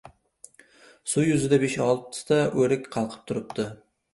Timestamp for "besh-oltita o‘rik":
1.65-2.91